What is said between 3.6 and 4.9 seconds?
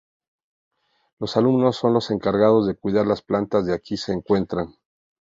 que aquí se encuentran.